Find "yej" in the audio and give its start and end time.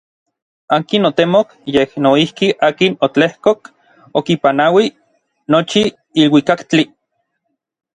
1.75-1.89